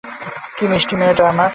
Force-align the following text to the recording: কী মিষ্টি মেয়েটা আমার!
কী 0.57 0.65
মিষ্টি 0.71 0.95
মেয়েটা 0.99 1.23
আমার! 1.31 1.49